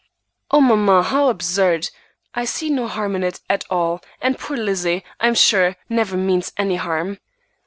"O 0.49 0.59
mamma, 0.61 1.03
how 1.03 1.29
absurd! 1.29 1.89
I 2.33 2.43
see 2.43 2.71
no 2.71 2.87
harm 2.87 3.15
in 3.15 3.23
it 3.23 3.39
at 3.47 3.65
all, 3.69 4.01
and 4.19 4.35
poor 4.39 4.57
Lizzie, 4.57 5.03
I 5.19 5.27
am 5.27 5.35
sure, 5.35 5.75
never 5.89 6.17
means 6.17 6.53
any 6.57 6.77
harm." 6.77 7.19